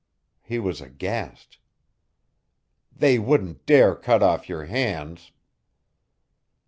He 0.41 0.57
was 0.57 0.81
aghast. 0.81 1.59
"They 2.91 3.19
wouldn't 3.19 3.67
dare 3.67 3.93
cut 3.95 4.23
off 4.23 4.49
your 4.49 4.65
hands!" 4.65 5.31